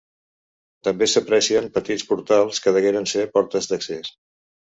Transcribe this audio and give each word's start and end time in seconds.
També 0.87 1.07
s'aprecien 1.11 1.67
petits 1.75 2.07
portals 2.13 2.63
que 2.65 2.75
degueren 2.79 3.07
ser 3.13 3.27
portes 3.37 3.71
d'accés. 3.75 4.11